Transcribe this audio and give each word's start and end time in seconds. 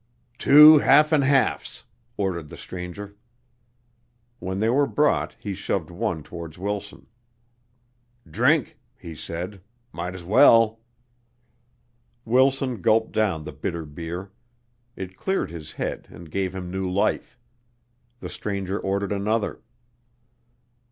"Two 0.39 0.79
half 0.79 1.11
and 1.11 1.23
halfs," 1.23 1.83
ordered 2.17 2.49
the 2.49 2.57
stranger. 2.57 3.15
When 4.39 4.57
they 4.57 4.67
were 4.69 4.87
brought, 4.87 5.35
he 5.39 5.53
shoved 5.53 5.91
one 5.91 6.23
towards 6.23 6.57
Wilson. 6.57 7.05
"Drink," 8.27 8.79
he 8.97 9.13
said. 9.13 9.61
"Might's 9.91 10.23
well." 10.23 10.79
Wilson 12.25 12.81
gulped 12.81 13.11
down 13.11 13.43
the 13.43 13.51
bitter 13.51 13.85
beer. 13.85 14.31
It 14.95 15.17
cleared 15.17 15.51
his 15.51 15.73
head 15.73 16.07
and 16.09 16.31
gave 16.31 16.55
him 16.55 16.71
new 16.71 16.89
life. 16.89 17.39
The 18.21 18.29
stranger 18.29 18.79
ordered 18.79 19.11
another. 19.11 19.61